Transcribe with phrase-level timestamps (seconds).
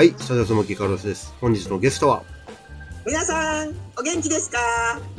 [0.00, 1.34] はい、スタジオスモーキーカルロスです。
[1.42, 2.24] 本日のゲストは、
[3.04, 4.56] 皆さん、お元気ですか？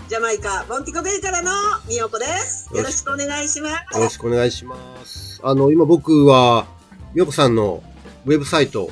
[0.09, 1.51] ジャマイカ、モンティコベイからの
[1.87, 2.67] みよこです。
[2.75, 3.95] よろしくお願いします。
[3.95, 5.39] よろしくお願いします。
[5.43, 6.65] あの、今僕は、
[7.13, 7.83] みよこさんの
[8.25, 8.89] ウェブサイト、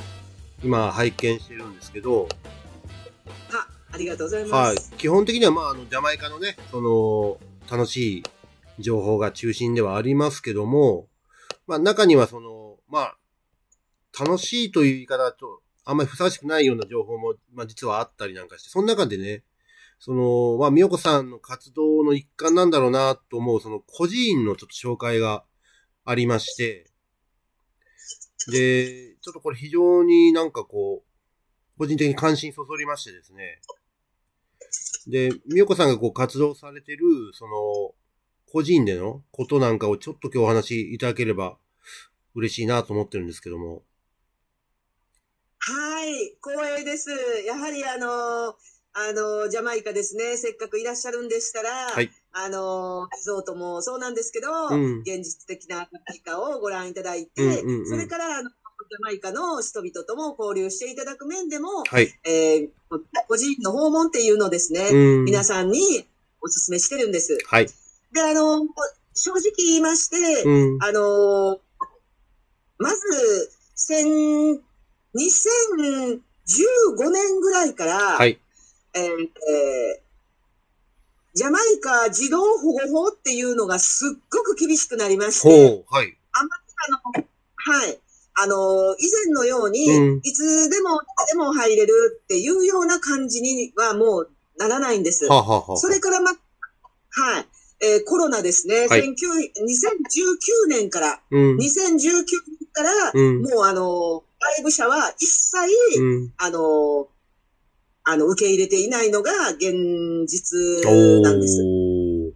[0.64, 4.94] 今拝見してるんですけど、は、ありがとうございはいます。。
[4.96, 8.24] 基本的には、まあ、あの、ジャマイカのね、その、楽しい
[8.78, 11.08] 情報が中心ではありますけども、
[11.66, 13.16] まあ、中にはその、まあ、
[14.20, 19.44] 楽しいという言い方だと、あんまりふさわしくないような情報も、まあ、実はあったりなんかして、その中でね、
[19.98, 25.44] その、まあ、みよこさんの活動の一環なんだろうなと思う、その、孤児院のちょっと紹介が
[26.06, 26.92] ありまして、
[28.52, 33.60] で、ちょっとこれ非常になんかこう、個人的に関心そそりましてですね、
[35.08, 37.04] で、みよこさんがこう活動されてる、
[37.34, 37.96] その、
[38.52, 41.58] 個人でのことなんかをちょっと今日お話しいただければ
[42.36, 43.82] 嬉しいなと思ってるんですけども。
[46.10, 47.12] はい、光栄です。
[47.46, 48.08] やはりあの、
[48.48, 50.38] あの、ジャマイカですね。
[50.38, 62.12] せっかくいらっしゃるんでしたら、はいあの、リゾートもそうなんですけど、うん現実的なジャマイカをご覧いただいて、うんうんうんそれから、あの、ジャマイカの人々とも交流していただく面でも、はい。
[62.26, 62.70] えー、
[63.28, 65.26] 個人の訪問っていうのをですね、うん。
[65.26, 65.80] 皆さんに
[66.42, 67.38] お勧めしてるんです。
[67.46, 67.68] はい。
[68.14, 68.66] で、あの、
[69.14, 70.84] 正直言いまして、うん。
[70.84, 71.60] あの、
[72.80, 74.60] まず、千、
[75.16, 78.40] 2015年ぐらいから、はい。
[78.94, 80.10] えーえー
[81.36, 85.86] ジャマイカ児童保護法っていうのがすっごく厳しくなりまして。
[85.88, 86.18] はい。
[86.34, 87.24] あの、
[87.56, 88.00] はい。
[88.34, 91.00] あの、以前のように、うんいつでも、
[91.32, 95.26] でも入れるっていうような感じにはもうならないんです。
[95.28, 96.36] はあ、はあはあ、それからま、は
[97.40, 97.46] い。
[97.82, 98.88] えーコロナですね。
[98.88, 101.58] はい19 2019年から、うん。
[101.58, 102.24] 2019年
[102.74, 103.44] から、うん。
[103.44, 105.58] もうあの、外部者は一切、
[106.00, 106.34] うん。
[106.38, 107.08] あの、
[108.04, 109.74] あの、受け入れていないのが現
[110.26, 111.62] 実おなんです。
[111.62, 112.32] ー。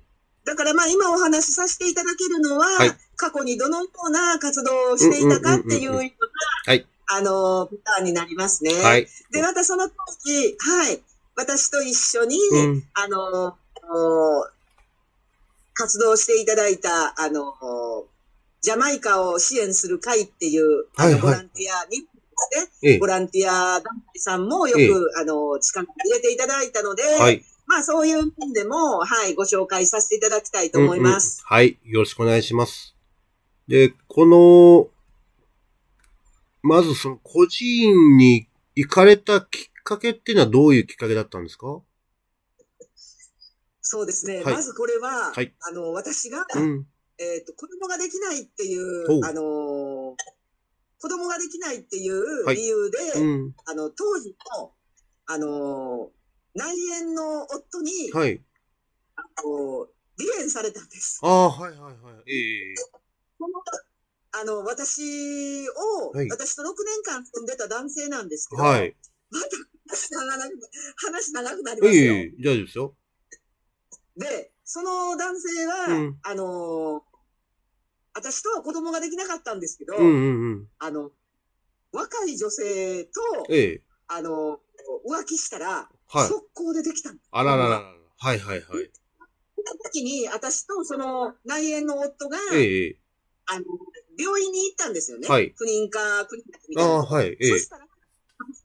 [0.45, 6.01] だからまあ今お話しさせていただけるのは、はい過去にどのような活動をしていたかっていうような、
[6.65, 8.73] はいあの、パターンになりますね。
[8.73, 9.07] はい。
[9.31, 11.01] で、またその時、はい、
[11.35, 12.83] 私と一緒に、うん。
[12.93, 13.55] あの、
[13.91, 14.47] お
[15.73, 17.53] 活動していただいた、あの、
[18.63, 22.07] ジャマイカを支援する会っていう、あの、ボランティアに、
[22.81, 23.07] ええボ。
[23.07, 24.91] ランティア団体さんもよく、ええ
[25.21, 27.43] あの、力を入れていただいたので、はい。
[27.67, 31.43] まあそういう面でも、はい、ご紹介させていただきたいと思います。
[31.49, 31.77] うんうんはい。
[31.83, 32.95] よろしくお願いします。
[33.67, 34.89] で、この、
[36.61, 41.81] まずその孤児院に行かれたきっかけっていうのはどういうきっかけだったんですか？
[43.81, 44.41] そうですね。
[44.41, 46.87] はいまずこれは、はいあの、私が、うん。
[47.19, 50.15] えっ、と、子供ができないっていうあの、
[50.99, 53.55] 子供ができないっていうはい理由で、うん。
[53.65, 54.71] あの、当時の、
[55.25, 56.11] あの、
[56.55, 58.41] 内縁の夫に、はい。
[59.35, 61.19] こう離縁されたんです。
[61.23, 61.89] ああ、はいはいは
[62.25, 62.31] い。
[62.31, 62.75] ええ
[63.37, 63.61] この
[64.35, 68.95] あの、私を、はい私と6年間住んでた男性なんですけど、はい。
[69.29, 69.47] また
[69.89, 72.13] 話長く話長くなりますよ。
[72.13, 72.95] ええ大丈夫ですよ。
[74.17, 77.03] で、その男性は、うんあの、
[78.15, 80.67] 私とは子供ができなかったんですけど、うんうんうん。
[80.79, 81.11] あの、
[81.91, 83.11] 若い女性と、
[83.51, 84.57] ええあの、
[85.07, 86.27] 浮気したら、はい。
[86.27, 87.19] 速攻でできたの。
[87.29, 87.81] あらららら。
[87.81, 88.63] はいはいはい。
[88.63, 88.81] その
[89.83, 92.97] 時に、私とその内縁の夫が、ええ
[93.45, 93.65] あの、
[94.17, 95.27] 病院に行ったんですよね。
[95.27, 96.93] はい不妊科クリニックみたいな。
[96.93, 97.27] ああ、はい。
[97.27, 97.85] ええそしたら、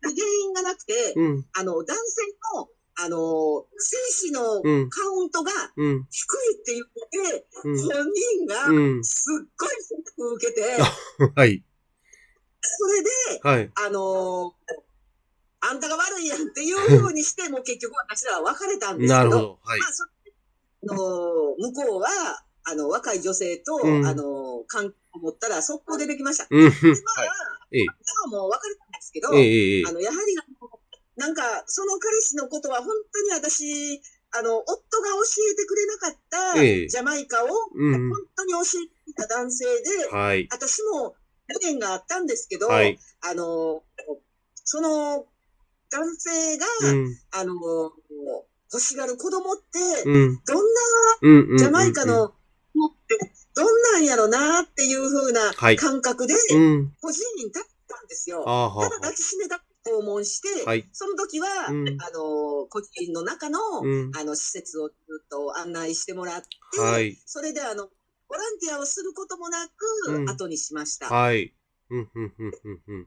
[0.01, 1.47] 原因がなくて、うん。
[1.53, 2.23] あの、男性
[2.57, 2.71] の、
[3.01, 3.97] あの、精
[4.29, 4.91] 子のうん。
[4.91, 6.07] カウントがうん。
[6.11, 7.79] 低いって言って、うん。
[7.79, 9.05] 本人がうん。
[9.05, 10.63] すっごいショックを受けて、
[11.37, 11.65] はい。
[12.61, 13.11] それで、
[13.43, 13.71] はい。
[13.75, 14.55] あの
[15.61, 19.59] あんたが悪いやんっていう風にして、もう結局私らは別れたんですけど、なるほど。
[19.63, 19.87] はいま。
[19.87, 20.05] あ、そ
[20.87, 20.97] の、
[21.59, 22.09] 向こうは、
[22.65, 26.47] あの、若い女性と、うんあの、関係を持ったら速攻でできました。
[26.51, 26.65] うん。
[26.65, 26.71] はい。
[26.71, 27.25] でまあ、
[27.73, 30.37] ええ今はもう別れたんですけど、ええええあの、やはり、
[31.19, 34.01] なんか、その彼氏のことは本当に私、
[34.31, 40.49] あの、夫が教えてくれなかった、ええジャマイカを、うん本当に教えてた男性で、はい。
[40.51, 41.17] 私も
[41.49, 42.99] 未練があったんですけど、はい。
[43.21, 43.83] あの、
[44.55, 45.27] その
[45.91, 47.19] 男性が、うん。
[47.33, 47.55] あの、
[48.73, 50.41] 欲しがる子供って、うん。
[50.47, 50.57] どん。
[50.57, 52.35] なジャマイカの子っ
[53.09, 56.93] て、どんなんやろなっていう風なはい感覚で、うん。
[57.03, 58.45] 個人に立ったんですよ。
[58.45, 64.11] はただ抱きしめた訪問して、はいその時は、うんあの、個人の中の、うん。
[64.17, 64.95] あの、施設をず
[65.25, 66.43] っと案内してもらっ
[66.73, 67.17] て、はい。
[67.27, 67.89] それであの、
[68.29, 69.73] ボランティアをすることもなく、
[70.09, 71.09] うん後にしました。
[71.09, 71.55] はい。
[71.91, 73.05] うん、うん、うん、うん、うん。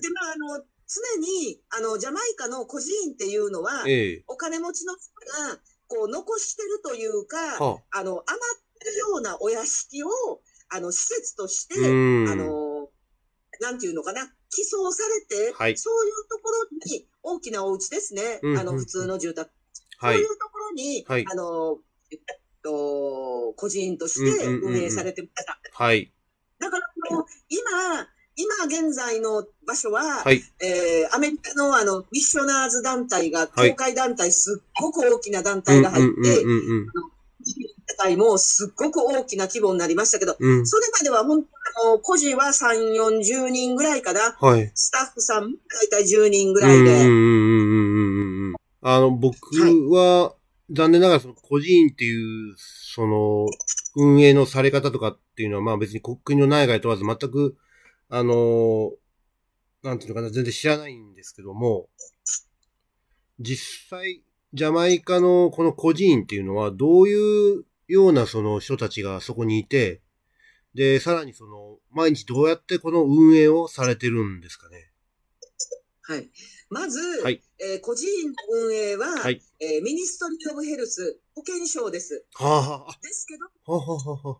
[0.00, 4.24] で、まあ、あの、常に、あの、ジャマイカの孤児院っていうのは、ええ。
[4.26, 5.10] お金持ちの人
[5.50, 5.58] が、
[5.88, 8.24] こう、残してるというか、はあの、余っ
[8.78, 10.08] てるようなお屋敷を、
[10.68, 12.65] あの、施設として、うんあの、
[13.60, 19.50] なんていうのかな、寄贈されて、はいそういうところに、大きなお家ですね、うんうんあの、普通の住宅。
[19.98, 20.38] はいそういう。
[20.38, 21.78] ところに、はいあの、
[22.10, 22.18] えっ
[22.62, 25.58] と、個人として運営されてました。
[25.72, 26.12] はい。
[26.58, 30.42] だから、この今、今現在の場所は、はい。
[30.60, 36.44] えーアメリカのあの、ミッショナーズ団体が、はい教会団体、すっごく大きな団体が入って、
[38.04, 40.66] うんうん団体もすっごく大きな規模になりましたけど、うん。
[40.66, 41.48] それまでは本当
[41.84, 44.36] あの、個人は3、40人ぐらいかな。
[44.40, 44.70] はい。
[44.74, 46.84] スタッフさん、だいたい10人ぐらいで。
[46.84, 48.54] うんうんうんうんうんうん。
[48.82, 49.36] あの、僕
[49.90, 50.34] は、
[50.70, 53.46] 残念ながらその個人っていう、その、
[53.96, 57.56] 運営のされ方とかっていうのは、まあ別に国の内外問わず全く、
[58.08, 58.92] あの、
[59.82, 61.88] なんていうのかな、全然知らないんですけども、
[63.38, 64.22] 実際、
[64.54, 70.00] ジャマイカのこの孤児院っていうのは、どういうようなその人たちがそこにいて、
[70.74, 74.90] で、さらにその、毎日どうやってこの運営をされてるんですかね？
[76.02, 76.30] はい。
[76.70, 82.24] まず、はいえー個人の運営は、はいえー Ministry of Health、保健省です。
[82.34, 84.38] はあ、はあ、ですけど、はあ、はあ、は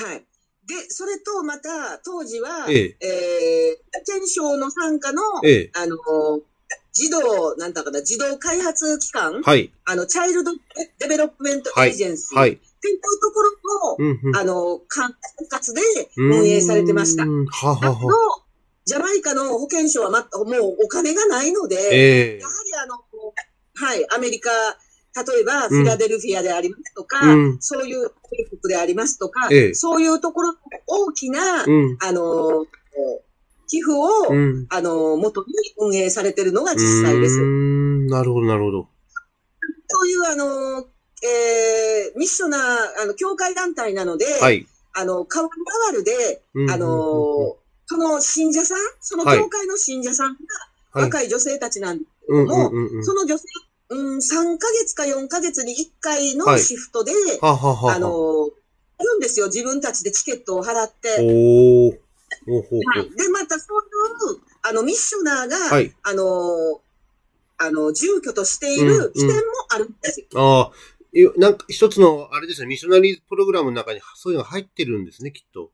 [0.00, 0.04] あ。
[0.08, 0.26] はい。
[0.66, 5.70] で、それとまた、当時は、えええー保健省の傘下の、ええ。
[5.74, 5.96] あの、
[6.92, 9.72] 児童、なんだかな、児童開発機関、はい。
[9.84, 10.52] あの、 Child
[10.98, 12.52] Development Agency、はい。
[12.52, 14.36] っていうところの、うん、うん。
[14.36, 15.14] あの、管
[15.52, 15.80] 轄で
[16.16, 17.24] 運営されてました。
[17.24, 18.42] ははあのは。、
[18.84, 22.96] ジャマイカの保健省はま、もうお金がないので、ええやはりあの、
[23.74, 31.98] はい、アメリカ、例えばフィラデルフィアでありますとか、うんそういう帝国でありますとか、ええそういうところの大きな、うん。
[32.00, 32.66] あの、
[33.70, 34.66] 寄付を、うん。
[34.68, 35.46] あの、元に
[35.78, 37.40] 運営されているのが実際です。
[38.08, 38.88] なるほど、なるほど。
[39.86, 40.86] そういうあの、
[41.22, 44.66] えー、ミッショナー、あの、教会団体なので、はい。
[44.92, 47.56] あの、代わる代わるで、うんあの、
[47.86, 50.38] その信者さん、その教会の信者さんが
[50.92, 51.04] はい。
[51.04, 52.70] 若い女性たちなんですけうんども。
[53.04, 53.44] その女性、
[53.90, 57.94] うん、3ヶ月か4ヶ月に1回のはいシフトで、はははは。
[57.94, 58.50] あの、
[58.98, 59.46] あるんですよ。
[59.46, 61.18] 自分たちでチケットを払って。
[61.20, 62.09] おー。
[62.50, 63.10] ほうほうほはい。
[63.10, 65.70] で、またそういう、あの、ミッショナーが、う。
[65.70, 65.94] はい。
[66.02, 66.80] あの、
[67.58, 70.26] あの、住居としていうんる起点もあるんですよ。
[70.34, 70.72] ああ。
[71.12, 75.70] いなんか一つの、あれですね、ミッショナリーズプログラムの中にそういうのが入ってるんですね、きっと。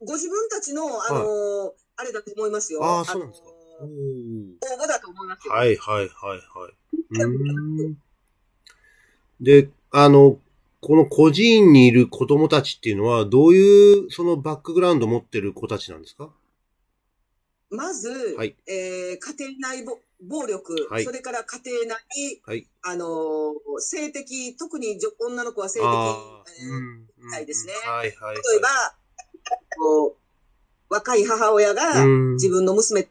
[0.00, 2.84] ご自分たちの、あの、あれだと思いますよ。
[2.84, 3.48] あーそうなんですか。
[3.80, 5.52] 応募だと思いますよ。
[5.52, 6.96] はいはいはいはい。
[7.10, 7.96] うーん。
[9.40, 10.38] で、あの、
[10.80, 16.30] この孤児院にいる子供たちっていうのは、どういう、そのバックグラウンドを持ってる子たちなんですか？
[17.70, 18.56] まず、はい。
[18.66, 21.04] えー家庭内ぼ暴力、はい。
[21.04, 22.66] それから家庭内、はい。
[22.82, 25.88] あのー性的、特に女女の子は性的、
[27.18, 27.72] みたいですね。
[27.84, 28.36] はいはいはい。
[28.36, 28.68] 例えば、
[30.88, 32.32] 若い母親がうん。
[32.34, 33.08] 自分の娘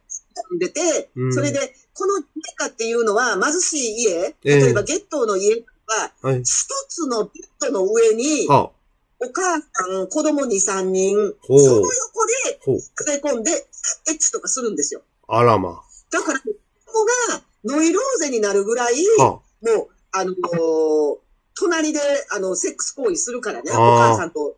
[0.57, 1.33] でて、うん。
[1.33, 1.59] それで、
[1.93, 2.25] この家
[2.57, 4.55] 家っていうのは貧しい家、ええ。
[4.57, 6.41] 例えばゲットーの家は、はい。
[6.41, 8.71] 一つのベッドの上に、は
[9.19, 11.15] お母さん、子供2、3人、
[11.45, 12.81] その横で。
[12.95, 15.01] 詰め込んで、エッチとかするんですよ。
[15.27, 15.81] あらま。
[16.11, 21.17] だから、子供がノイローゼになるぐらい、はもう、あのー
[21.59, 21.99] 隣で、
[22.31, 24.57] あの、セックス行為するからね、お母さんと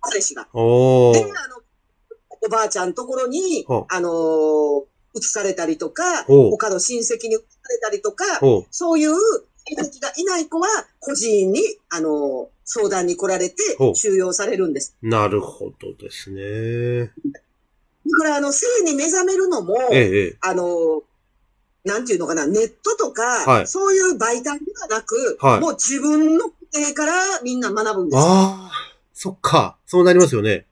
[0.00, 0.42] 彼氏が。
[0.42, 1.16] で、おー。
[1.16, 1.62] あの、
[2.44, 4.84] おばあちゃんところには、あのー
[5.16, 8.24] 移されたりとか、他の親戚に移されたりとか。
[8.72, 9.14] そういう
[9.66, 10.68] 親戚がいない子は、
[11.00, 13.56] 孤児院に、あのー相談に来られて
[13.94, 14.96] 収容されるんです。
[15.02, 17.12] なるほどですね。
[17.12, 20.36] だから、あの、性に目覚めるのも、ええ、ええ。
[20.40, 21.02] あの、
[21.84, 28.16] なんていうのかな、ネットとか、はいそういう媒体ではなく、はいもう自分の家庭からみんな学ぶんです。
[28.16, 28.72] はああ、
[29.12, 29.76] そっか。
[29.84, 30.66] そうなりますよね。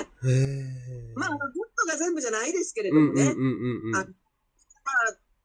[0.00, 1.12] へえ。
[1.14, 1.38] まあ、本
[1.76, 3.22] 当が全部じゃないですけれどもね。
[3.22, 3.46] うんうんうんう
[3.86, 3.96] んうん。
[3.96, 4.06] あ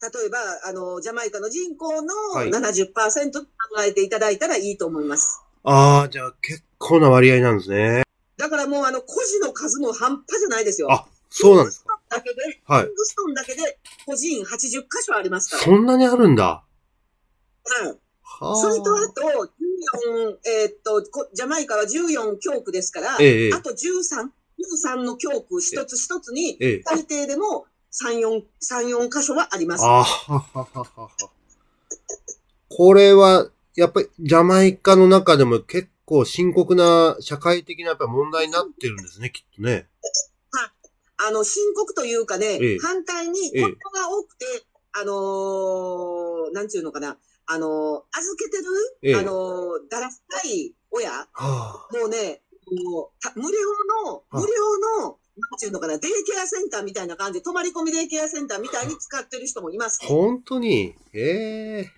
[0.02, 3.48] 例えば、あの、ジャマイカの人口のはい70%と考
[3.86, 5.42] えていただいたらいいと思います。
[5.64, 8.02] ああ、じゃあ結構な割合なんですね。
[8.38, 10.92] だからもう、あの、孤児の数も半端じゃないですよ。
[10.92, 12.00] あ、そうなんですか。
[12.10, 14.48] だけで、はいキングストンだけで、孤児院80
[14.82, 15.64] 箇所ありますから。
[15.64, 16.46] そんなにあるんだ。
[16.46, 16.66] は
[17.86, 17.98] い。
[18.24, 18.56] はあ。
[18.56, 24.30] それとあと、14、えーっと、こジャマイカは14教区ですから、ええええあと13、
[24.96, 26.82] 13の教区一つ一つに、ええ。
[26.86, 29.84] 最低でも3、4、3、4箇所はあります。
[29.84, 31.10] あははははは。
[32.70, 39.88] これは、やっぱりジャマイカの中でも結構深刻な社会的なやっぱり問題になってるんですね、きっとね。
[41.24, 44.46] あの、深刻というかね、ええ反対にええ子供が多くて、
[44.94, 48.64] あのーなんていうのかな、あのー預けてる、
[49.04, 51.88] ええあのーだらしない親、はあ。
[51.96, 52.42] もうね、
[52.90, 53.58] もうた無料
[54.06, 60.00] の、あ無料の、なんていうのかな、デイケアセンターみたいな感じで、泊まり込みデイケアセンターみたいに使ってる人もいます。
[60.04, 60.96] 本当に？
[61.14, 61.92] ええ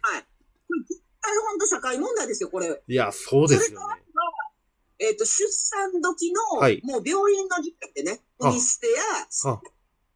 [1.54, 2.82] 本当社会問題ですよ、これ。
[2.88, 4.04] いや、そうですよね。
[5.00, 9.62] えっ、と、出産時の、はいもう病院の時期ってね、あ国ステや、は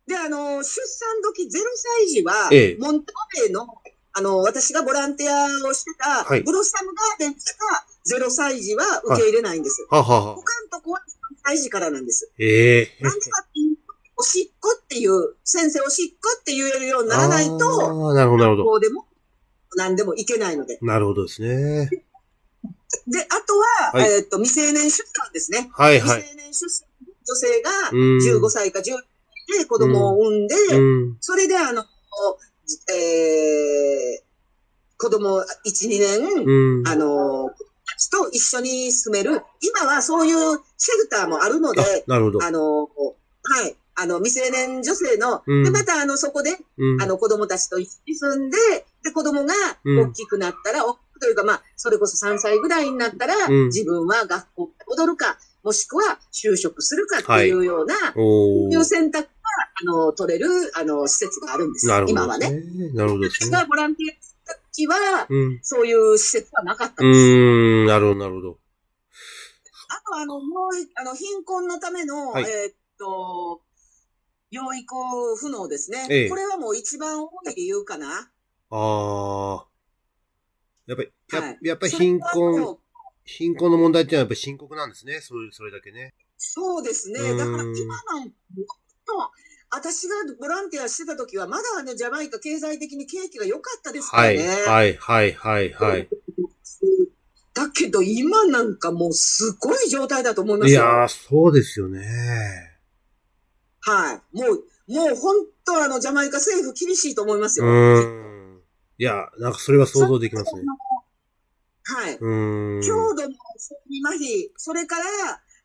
[0.07, 3.67] で、あの、出産時0歳児は、ええモントベイの、
[4.13, 9.85] あの、私がボランティアをしてた、はいブロッサムガーデンしか0歳児は受け入れないんです。
[9.89, 10.35] ははは。
[10.35, 11.01] 他のとこは
[11.47, 12.31] 3歳児からなんです。
[12.37, 18.79] ええなんでかっていうと、おしっこっていう、先生おしっこって言えるようにならないと、ああ、なるほど、なるほど。
[18.79, 19.05] でも、
[19.77, 20.77] 何でもいけないので。
[20.81, 21.89] なるほどですね。
[23.07, 23.57] で、あと
[23.93, 25.69] は、はいえっ、と、未成年出産ですね。
[25.73, 26.21] はいはい。
[26.21, 31.17] 未成年出産の女性がうん15歳か10歳で子供を産んで、うん。
[31.21, 31.85] それであの、
[32.91, 34.27] えー、
[34.97, 36.87] 子供1、2年、うん。
[36.87, 37.51] あの、
[38.09, 40.35] と一緒に住める、今はそういう
[40.77, 42.43] シェルターもあるので、あ、なるほど。
[42.43, 42.87] あの、は
[43.67, 47.01] い、あの、未成年女性の、うんで、またあの、そこで、うん。
[47.01, 48.57] あの、子供たちと一緒に住んで、
[49.03, 59.29] で、子供がうん大きくなったら、大きくというか、まあ、それこそ3歳ぐらいになったら、うん自分は学校に戻るか、もしくは就職するかっていうような、おーそういう選択が、
[59.81, 61.87] あの、取れる、あの、施設があるんです。
[61.87, 62.87] なるほ今はどですね。
[62.87, 62.93] ね。
[62.93, 63.51] なるほどです私ね。
[63.51, 64.36] がボランティア
[64.71, 65.59] 時は、うん。
[65.61, 67.19] そういう施設はなかったうんです。
[67.19, 68.59] ーん、なるほど、なるほど。
[69.89, 73.61] あと、あの、もう、あの、貧困のための、はいえーっと、
[74.51, 74.95] 養育
[75.37, 76.07] 不能ですね。
[76.09, 78.31] ええこれはもう一番多い理由かな。
[78.69, 79.65] ああ。
[80.87, 82.77] やっぱり、やはいやっぱり貧困、う
[83.25, 85.19] 貧困の問題っていうのはやっぱり深刻なんですね。
[85.19, 86.13] それ、それだけね。
[86.37, 87.19] そうですね。
[87.19, 88.31] うんだから今なんもっ
[89.05, 89.31] と、
[89.69, 94.47] 私がボランティアしてた時は、まだね、ジャマイカ経済的に景気が良かったですからはい、ね。
[94.47, 96.07] はい、はい、はい、はい。
[97.53, 100.81] だけど今なんかもうすごい状態だと思いますよ。
[100.81, 102.05] いやー、そうですよね。
[103.81, 104.37] はい。
[104.37, 107.71] もう、もう本当あの、ジャマイカ政府厳しいと思いますうよ。
[107.71, 107.99] ー
[108.57, 108.61] ん。
[108.99, 110.61] いや、なんかそれは想像できますね。
[111.83, 112.15] はい。
[112.15, 112.81] うーん。
[112.83, 115.03] 強度の麻痺、それから、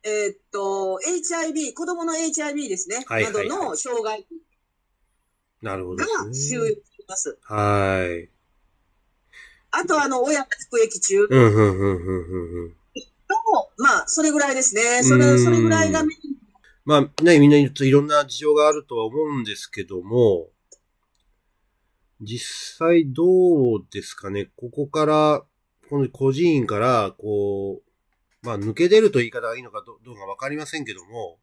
[0.05, 3.05] えーっと、HIV、子供の HIV ですね。
[3.07, 4.27] はいはいはいなどの障害
[5.63, 6.57] なるほどが収。
[6.57, 7.39] 容します。
[7.43, 8.29] はい。
[9.71, 12.77] あと、あの、親が服役中うん、うん、うん、うん、うん。
[13.79, 15.03] まあ、それぐらいですね。
[15.03, 16.03] それ、うんそれぐらいが
[16.85, 20.49] まあね、みんな言うといろんな事情があるとは思うんですけども、
[22.21, 25.43] 実際どうですかね、ここから、
[25.89, 27.92] この孤児院から、こう、
[28.43, 31.39] まあ抜け出ると言い方がいいのかどどうかわかりませんけども、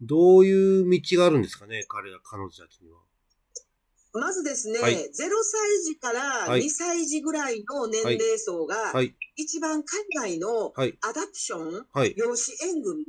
[0.00, 2.98] どういう道があるんですかね、彼ら、彼女たちには。
[4.14, 5.28] まずですね、はい0歳
[5.84, 12.14] 児からはい2歳児ぐらいの年齢層が、はい、一番海外のはい、アダプション、はい。
[12.16, 13.04] 養子縁組。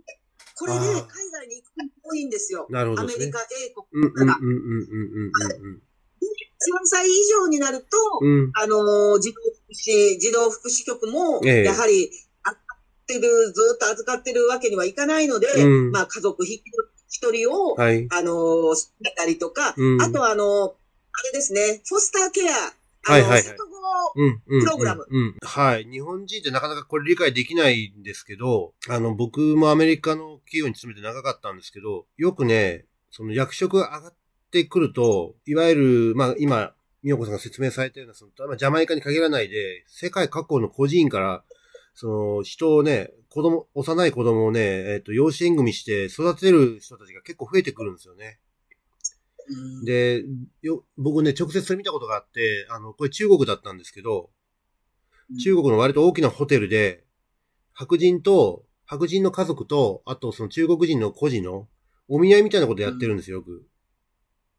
[0.58, 2.66] これで海外に行く人多いんですよ。
[2.70, 4.38] なるほどねアメリカ、英うん、国から。
[4.42, 5.82] うん、うん、
[6.66, 7.86] 3歳以上になると、
[8.22, 8.52] うん。
[8.56, 12.25] あのー児童福祉、児童福祉局も、ええやはり、預か
[13.06, 16.62] ってる、ずっと預かってるわけにはいかないので、うんまあ家族一
[17.32, 18.08] 人を、はい。
[18.12, 20.72] あのー、知ったりとか、うんあとはあのー
[21.18, 22.58] あれですね、フォスターケア、あ
[23.08, 23.76] の、はいはいはい里子。
[24.48, 25.22] プログラムうん。
[25.22, 25.86] うんはい。
[25.86, 34.14] 日本人ってなかなかこれ理解できないんですけど、あの、僕もアメリカの企業に勤めて長かったんですけど、よくね、その役職が上がっ
[34.52, 35.76] てくると、いわゆ
[36.10, 41.44] る、まあ今、みよこさんが説明されたような、その、まあジャマイカに限らないで、世界各国の個人から、
[41.96, 44.62] その、人をね、子供、幼い子供をね、
[44.94, 48.40] えっ、と、養子縁組して育てる人たちが結構増えてくるんですよね。
[49.48, 50.24] うんで、
[50.62, 54.30] よ、僕ね、直接それ見たことがあって、あの、これ中国だったんですけど、
[55.44, 57.04] 中国の割と大きなホテルで、
[57.74, 61.68] 白人と、白人の家族と、あとその中国人の孤児の
[62.08, 63.66] お見合いみたいなことやってるんですよ、よく。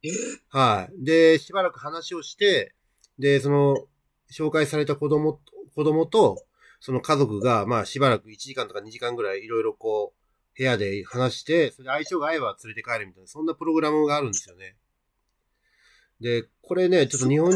[0.03, 0.09] え？
[0.49, 1.05] はい。
[1.05, 2.75] で、しばらく話をして、
[3.19, 3.87] で、その、
[4.31, 5.41] 紹介された子供、
[5.75, 6.45] 子供と、
[6.81, 14.77] その家族が、まあしばらく1時間とか2時間ぐらいいろいろこう、部屋で話して、それで相性が合えば連れて帰るみたいな、そんなプログラムがあるんですよね。
[16.21, 17.51] で、これね、ちょっと日本、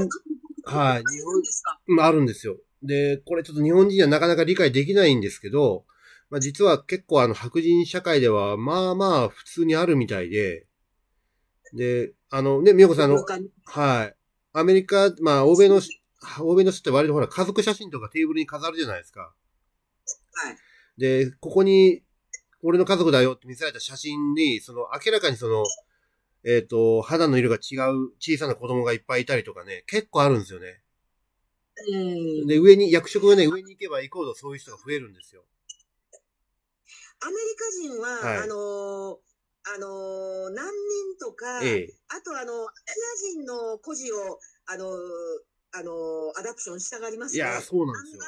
[0.64, 1.80] はい、日本、ですか？
[1.86, 2.58] まあ、あるんですよ。
[2.82, 5.84] で、これちょっと日本人にはなかなか理解できないんですけど、
[6.28, 10.66] まあ実は結構あの白人社会ではまあまあ普通にあるみたいで、
[11.72, 13.24] で、あのね、みよこさんあの、
[13.64, 14.14] はい。
[14.52, 15.80] アメリカ、まあ欧米の、
[16.40, 19.32] 欧米の人って割とほら家族写真とかテーブルに飾るじゃないですか。
[20.32, 20.56] はい。
[21.00, 22.02] で、ここに、
[22.62, 25.64] 俺の家族だよって見せられた写真に、その明らかにその、
[26.44, 30.82] えっ、と、肌の色が違う小さな子供がいっぱいいたりとかね、結構あるんですよね。
[31.92, 32.46] うん。
[32.46, 35.44] で、上に、役職がね、上に行けば行こうとそういう人が増えるんですよ。
[37.22, 39.16] アメリカ人は、はいあのー
[39.74, 41.94] あのー難民とか、ええ。
[42.08, 42.70] あとあの、アジ
[43.28, 44.96] ア人の孤児を、あのー
[45.72, 47.36] あのー adoption したがりますね。
[47.36, 48.22] いやー、そうなんですよ。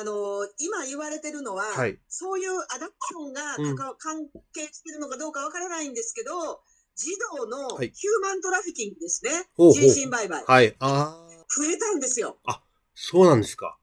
[0.00, 6.60] あのー今言われてるのは、はいそういう adoption がうん関係してるのかどうかわからないんですけど、
[6.96, 9.30] 児童の hu はい man trafficking ですね。
[9.56, 10.44] ほうほう人身売買。
[10.44, 10.76] はい。
[10.80, 12.38] ああ、増えたんですよ。
[12.94, 13.78] そうなんですか。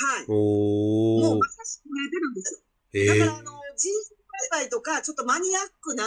[0.00, 0.24] はい。
[0.28, 1.48] おーもうま。
[1.48, 2.60] さしく増えてるんですよ。
[2.94, 4.16] ええだから、あの、人身
[4.48, 6.04] 売買とか、ちょっとマニアックな、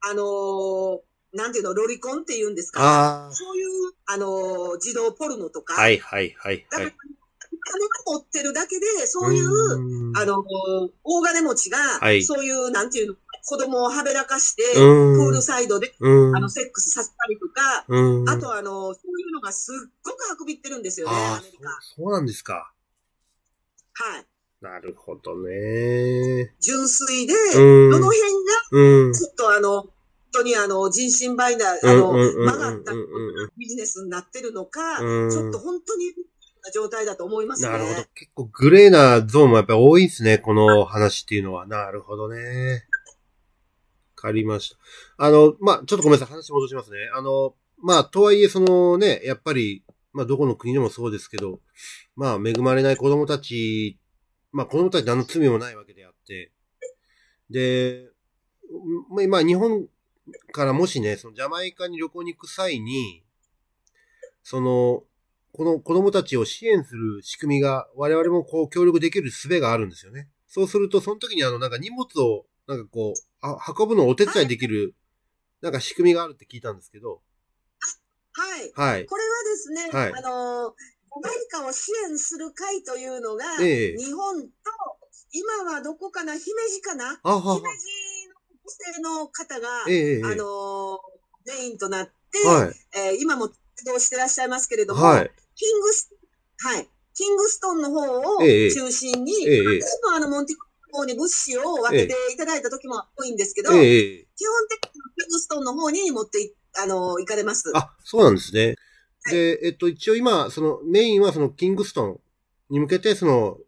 [0.00, 1.00] あのー
[1.34, 3.28] なんていうの、ロリコンっていうんですか。
[3.28, 3.68] あそういう、
[4.06, 5.74] あのー児童ポルノとか。
[5.74, 6.94] あ、はいはいはいだから、はい。
[7.50, 7.84] お金
[8.16, 16.36] を持ってるだけで、そういう、うあのー大金持ちが、はいそういう、なんていうの、子供をはべらかして、うんプールサイドで、うん。
[16.36, 18.28] あの、セックスさせたりとか、うん。
[18.28, 21.70] あとあの、そういうのがすっごくはくびってるんですよね、アメリカ。
[21.82, 22.72] そうそうなんですか。
[23.94, 24.26] はい。
[24.60, 26.54] なるほどね。
[26.60, 27.90] 純粋で、うん。
[27.90, 29.12] どの辺が、うん。
[29.12, 29.92] ちょっとあの、本
[30.32, 32.92] 当にあの、人身売買、うんあの、曲がった
[33.56, 36.14] ビジネスになってるのか、うんちょっと本当に
[36.68, 37.70] な状態だと思いますね。
[37.70, 38.04] なるほど。
[38.14, 41.66] 結構グレーなゾーンもやっぱり多いですね、この話っていうのは。
[41.66, 42.84] なるほどね。
[44.16, 45.24] わかりました。
[45.24, 46.96] あの、まあ、ちょっとごめんなさい、話戻しますね。
[47.14, 51.60] あの、まあ、とはいえ、そのね、やっぱり、まあ、どこの国でもそうですけど、
[52.16, 53.98] まあ、恵まれない子供たち、
[54.50, 56.52] まあ、子供たち何の罪もないわけであって、
[57.50, 58.10] で、
[59.10, 59.86] まあ、今、日本
[60.52, 63.22] からもしね、そのジャマイカに旅行に行く際に、
[64.42, 65.04] その、
[65.52, 70.28] この子供たちを支援する仕組みが我々もこう協力できる術があるんですよね。
[70.46, 74.94] そうすると、その時にあの、なんか荷物を、なんかこう、あ運ぶのをお手伝いできる、
[75.60, 77.22] なんか仕組みがあるって聞いたんですけど、
[78.32, 78.72] はい。
[78.74, 79.06] はい。
[79.06, 84.48] これはですね、はいあの、ジャマイカを支援する会というのが、ええ日本と、
[85.32, 87.20] 今はどこかな、姫路かな？
[87.22, 88.07] あはは姫路
[88.68, 90.98] 性の方が、えあの、
[91.46, 92.12] メインとなって、
[92.46, 92.74] はい。
[92.96, 95.30] えー今も活動してらっしゃいますけれども、はい。
[95.54, 96.12] キングス、
[96.58, 96.88] はい。
[97.14, 100.56] キングストンの方をええ中心に、ええええ私もあの、モンティ
[100.92, 107.70] の方に物資を分けていただいた時も多いんですけど、え基本的にキングストンの方に持ってい、あの、行かれます。
[107.74, 108.74] あ、そうなんですね。
[109.30, 112.20] で、えっと、一応今、その、メインはその、キングストン
[112.70, 113.58] に向けて、その、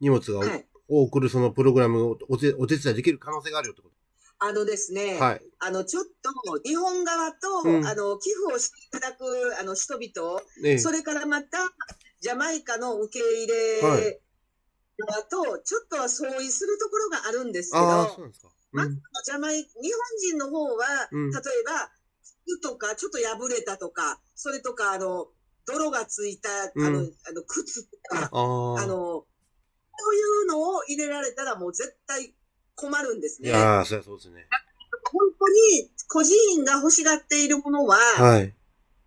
[0.00, 0.66] 荷物が、はい。
[0.88, 3.88] を送るそのプログラムをお手お手伝いできる可能性があるよってこ
[4.38, 5.24] あのですね、と。
[5.24, 5.42] はい。
[5.60, 6.30] あの、ちょっと、
[6.64, 9.24] 日本側と、うんあの、寄付をしていただく、
[9.58, 11.58] あの、人々、ええそれからまた、
[12.20, 13.46] ジャマイカの受け入
[13.82, 14.20] はれ
[14.98, 17.84] 側と、ちょっとは相違するところがあるんですけど、
[18.72, 18.94] まん。
[19.24, 19.82] ジャマイ、日本
[20.18, 21.90] 人の方は、うん例えば、
[22.44, 25.28] 服とか、ちょっと破れたとか、それとか、あの、
[25.66, 28.82] 泥がついた、あの、うんあの靴とか、ああ。
[28.82, 29.24] あの、
[29.98, 32.34] そういうのを入れられたらもう絶対
[32.76, 33.48] 困るんですね。
[33.48, 34.46] いやー、そりゃそうですね。
[35.10, 38.54] 本当に、個人が欲しがっているものは、はい。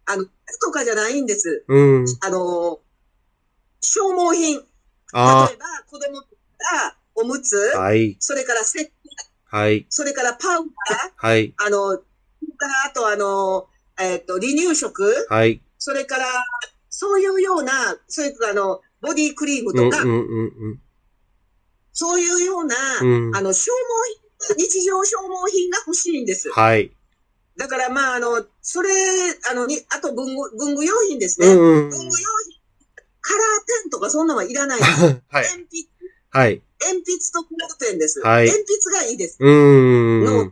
[0.06, 1.64] あの、靴とかじゃないんです。
[1.68, 2.06] うん。
[2.22, 2.80] あの、
[3.82, 4.58] 消耗品。
[4.58, 4.66] 例え
[5.14, 5.50] あば、
[5.90, 6.26] 子供が
[7.16, 7.80] おむつ、あ。
[7.80, 8.18] はい。
[8.20, 8.92] それからセット、
[9.58, 9.86] はい。
[9.90, 11.54] それからパウダー、はい。
[11.58, 13.68] あの、あとあの、
[14.00, 15.62] えっ、と、離乳食、はい。
[15.78, 16.26] それから、
[16.90, 20.82] そういうような、それからあの、ボディクリームとか、うんうんうん
[22.00, 23.28] そういうような、うん。
[23.28, 23.36] うん。
[23.36, 26.50] あの、消耗品、日常消耗品が欲しいんです。
[26.50, 26.92] はい。
[27.58, 28.90] だからまあ、あの、それ、
[29.52, 31.48] あの、に、あと文具、文具用品ですね。
[31.48, 31.56] うん。
[31.90, 32.22] 文具用品、
[33.20, 34.90] カラーペンとかそんなのはいらないです。
[35.28, 35.44] はい。
[35.44, 35.90] 鉛筆、
[36.32, 36.62] はい。
[36.80, 38.22] 鉛筆とボールペンです。
[38.22, 39.36] はい鉛筆がいいです。
[39.42, 40.24] うーん。
[40.24, 40.52] のね、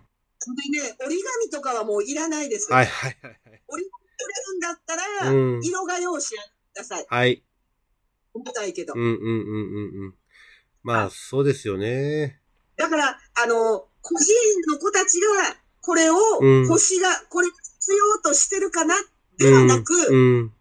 [1.00, 2.72] 折り紙とかはもういらないです。
[2.72, 3.40] はいはいはい。
[3.70, 5.64] 折り紙取れるんだったら、うん。
[5.64, 7.06] 色画用紙やください。
[7.08, 7.44] はい。
[8.34, 8.94] 重たいけど。
[8.96, 10.16] うんうんうんうんうん。
[10.88, 12.40] まあ、そうですよね。
[12.78, 14.34] だから、あの、個人
[14.72, 15.28] の子たちが、
[15.82, 18.96] これをうん欲しが、これ必要としてるかな、
[19.38, 20.54] ではなく、うん。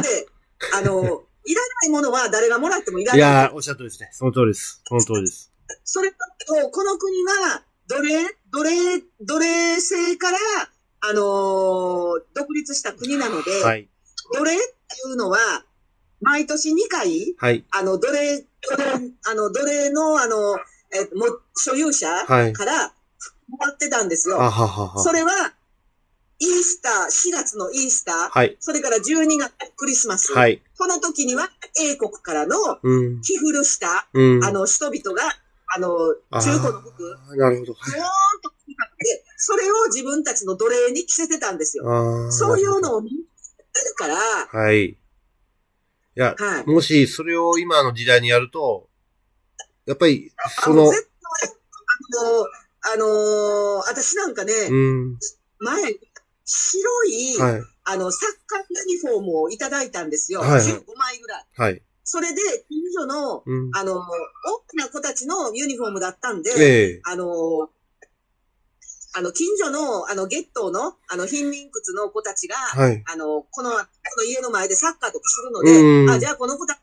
[0.00, 0.28] で、
[0.74, 3.32] あの、 いらないものは誰がもらってもいらいない。
[3.32, 4.10] やー、おっしゃる通りですね。
[4.12, 4.80] その通りです。
[4.86, 5.50] その通りです。
[5.82, 10.38] それと、この国は、奴隷、奴隷、奴隷制から、
[11.00, 13.88] あのー独立した国なので、はい。
[14.34, 14.64] 奴隷って
[15.08, 15.38] いうのは、
[16.26, 17.64] 毎年2回、はい。
[17.70, 18.84] あの、奴隷、奴隷
[19.30, 20.58] あの、奴隷の、あの、
[20.92, 22.92] えっと、も、所有者はいから、
[23.48, 24.42] もらってたんですよ。
[24.42, 24.98] あははは。
[25.04, 25.30] それは、
[26.40, 28.56] イースター、4月のイースター、はい。
[28.58, 30.32] それから12月クリスマス。
[30.32, 30.60] はい。
[30.76, 31.48] この時には、
[31.80, 33.20] 英国からのうん。
[33.20, 34.44] 寄付した、うん。
[34.44, 35.30] あの、人々が、
[35.76, 35.96] あの、
[36.32, 37.72] 中古の服、なるほど。
[37.72, 41.84] ドーンと買って、それを自分たちの奴隷に着せてたんですよ。
[42.32, 44.98] そういうのを見てるから、はい。
[46.16, 46.66] いや、はい。
[46.66, 48.88] もしそれを今の時代にやると、
[49.86, 50.92] やっぱり、そあの、あの、
[52.94, 55.18] あのー私なんかね、うん、
[55.58, 55.82] 前、
[56.44, 60.40] 白い、はい、あの、サッカーユニフォームをいただいたんですよ。
[60.40, 61.44] はいはい15枚ぐらい。
[61.56, 61.82] はい。
[62.02, 63.70] それで、近所の、うん。
[63.74, 64.04] あの、大
[64.70, 67.68] きな子たちのユニフォームだったんで、ええあの、
[69.16, 73.02] あの、近所の、あの、ゲットーの、あの、貧民窟の子たちが、はい。
[73.06, 73.76] あの、この、こ
[74.18, 76.78] の家の前でサッカーとかするので、うんあ、じゃあこの子たち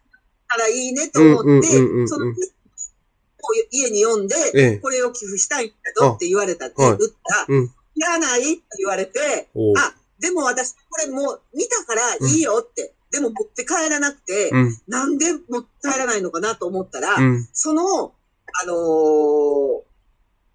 [0.47, 2.33] からいいねと思って、うんうんうんうんうんその、
[3.69, 7.71] 家に呼んで、ええこれを寄付したいんだけどって言われたってはい言ったら、うん。
[7.95, 9.19] いらないって言われて、
[9.77, 14.77] あ、でも私これもう見たからいいよって、でも持って帰らなくて、うん。
[14.87, 17.47] なんで持って帰らないのかなと思ったら、うん。
[17.53, 18.13] その、
[18.63, 19.92] あのー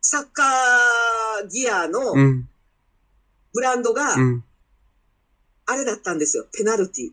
[0.01, 2.49] サッカーギアのうん。
[3.53, 4.45] ブランドがう、ん。
[5.67, 6.47] あれだったんですよ。
[6.57, 7.11] ペナルティ。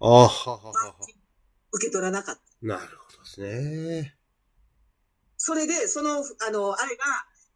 [0.00, 0.94] ああ、はははは。
[1.72, 2.40] 受け取らなかった。
[2.66, 4.14] なるほどですね。
[5.36, 7.04] それで、その、あの、あれが、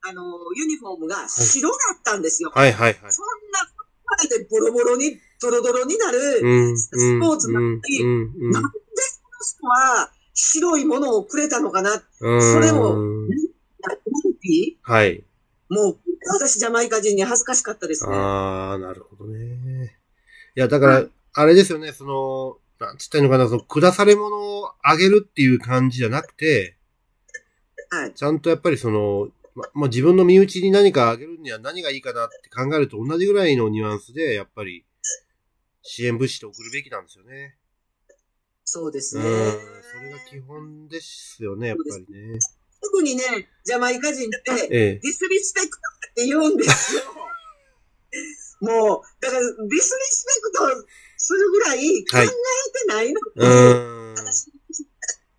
[0.09, 0.23] あの、
[0.57, 2.51] ユニフォームが白だったんですよ。
[2.55, 3.13] はいはいはい。
[3.13, 6.79] そんな、でボロボロに、ドロドロになる、うん。
[6.79, 8.33] スポーツなのにうん。
[8.47, 8.51] うん。
[8.51, 12.03] なんでこの人は白いものをくれたのかな。
[12.21, 12.53] うん。
[12.53, 13.54] それもうんペナルティ
[14.83, 15.25] はい。
[15.69, 18.15] もう、私ジャマイカ人に恥ずかしかったですね。
[18.15, 19.99] ああ、なるほどね。
[20.57, 26.77] いや、だから、あれですよね、その、なんつったのかな、その、下され物をあげるっていう感じじゃなくて、
[27.91, 28.15] はい。
[28.15, 34.85] ちゃんとやっぱりその、ま、まあ、自分の身内に何かあげるには何がいいかなって考えると同じぐらいのニュアンスで、やっぱり、
[35.83, 37.57] 支援物資と送るべきなんですよね。
[38.65, 39.25] そうですうん。
[39.25, 39.31] ね。
[39.83, 42.39] それが基本ですよね、やっぱりね。
[42.85, 45.01] 特にね、ジャマイカ人って、 ええ。
[45.03, 45.77] ディスリスペクト
[46.11, 47.03] って言うんですよ。
[48.61, 54.15] もう、だから、ディスリスペクトするぐらい考えてないのに、うーん。
[54.15, 54.51] 私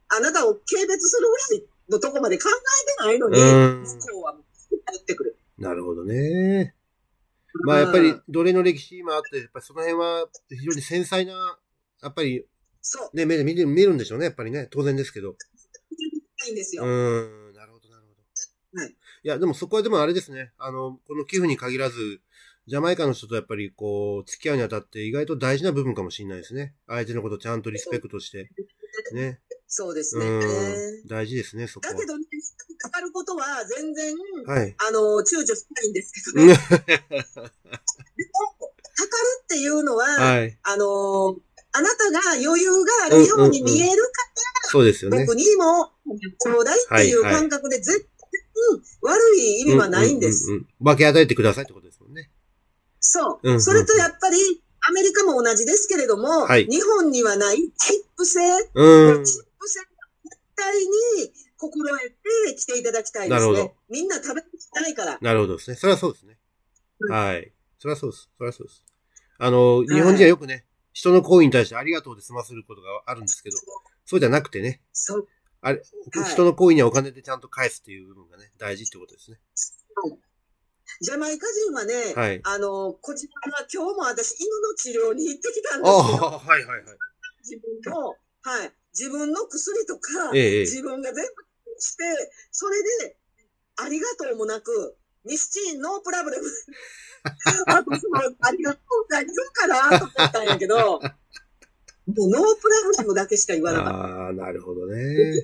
[0.08, 4.38] あなたを軽蔑するぐらいのとこまで考えてないのに、うん向こうは
[4.92, 5.38] 言ってくる。
[5.58, 6.76] なるほどね。
[7.66, 11.58] まあやっぱりうん、奴隷の歴史もあって、やっぱりその辺は非常に繊細な、
[12.02, 12.46] やっぱり
[12.82, 14.68] そう、ね、目で見て見るんでしょうね、やっぱりね。
[14.70, 15.36] 当然ですけど。
[16.48, 16.84] いいんですよ。
[16.84, 18.82] うーん、なるほど、なるほど。
[18.82, 18.89] はい。
[18.91, 20.52] いや、でもそこはでもあれですね。
[20.58, 22.21] あの、この寄付に限らず、
[22.67, 26.74] ジャマイカの人とやっぱりこう、付き合うにあたって意外と大事な部分かもしれないですね。
[26.88, 28.50] 相手のことちゃんとリスペクトして。
[29.13, 29.39] ね。
[29.67, 31.04] そうですうね。
[31.04, 31.08] ん。
[31.08, 31.93] 大事ですね、そこは。
[31.93, 32.26] だけどね、
[32.80, 34.76] かかることは全然、はい。
[34.78, 36.56] あの、躊躇しないんですけどね。
[36.58, 36.67] か
[37.38, 37.52] かる
[39.43, 40.58] っていうのは、はい。
[40.63, 41.38] あの、
[41.76, 45.26] あなたが余裕があるように見えるかそうですよね。
[45.26, 45.92] 僕にも
[46.40, 48.06] ちょうだいっていう感覚で絶対
[49.02, 50.48] 悪い意味はないんです。
[50.80, 52.30] 分け与えてくださいってことですもんね。
[53.00, 53.60] そう。
[53.60, 54.38] それとやっぱり、
[54.88, 58.40] アメリカも同じですけれども、はい日本にはないチップ制、
[58.74, 59.26] うん。
[59.26, 59.80] チップ制
[60.24, 63.74] 絶対に心得て来ていただきたいですね。
[63.90, 65.18] みんな食べてないから。
[65.22, 65.76] なるほどですね。
[65.76, 66.38] それはそうですね。
[67.00, 67.52] うんはい。
[67.80, 68.30] それはそうです。
[68.38, 68.84] それはそうです。
[69.38, 70.64] あの、日本人はよくね、
[70.96, 73.58] 人の行為に対してありがとうで済ませることがあるんですけど、
[74.06, 74.82] そうじゃなくてね。
[75.60, 79.38] あれ、はい人の行為にはお金でちゃんと返すっていう部分がね、大事ってことですね。
[81.02, 86.40] ジャマイカ人はね、はいあの、こちらは今日も私犬の治療に行ってきたんですよ。
[86.40, 86.98] はいはいはい。
[87.44, 88.16] 自分の、は
[88.64, 88.72] い。
[88.94, 91.46] 自分の薬とか、ええええ自分が全部
[91.78, 92.04] して、
[92.52, 93.18] それで、
[93.76, 96.44] ありがとうもなく、ミスチン、ノープラブレム。
[97.68, 105.42] あと、その、ありがとうがいるかなと思ったんやけど、もうノープラブレムだけしか言わなかっああ、なるほどね。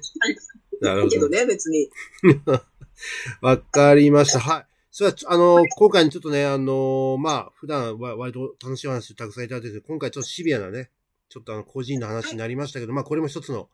[0.79, 0.95] なた。
[0.95, 1.09] るほど。
[1.09, 1.89] けどね、別に。
[3.41, 4.39] わかりました。
[4.39, 4.65] はい。
[4.91, 10.91] それは、あの、今回ちょっとね、あの、まあ、普段は割と楽しい話たくさんいただいて今回ちょっとシビアなね、
[11.29, 13.69] ちょっとあの、個人の話になりましたけど、まあ、これも一つの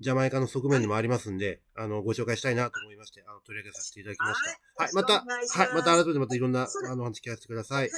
[0.00, 4.40] ジャマイカの側面でもありますんで、あの、ご紹介したいなと思いまして、あの、取り上げさせていただきまし
[4.76, 4.84] た。
[4.84, 4.94] はい。
[4.94, 5.20] また、は
[5.64, 5.74] い。
[5.74, 7.90] また改めてまたいろんな、あの、話聞かせてください